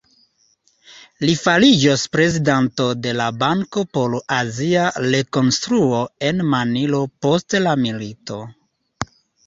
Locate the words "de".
3.03-3.13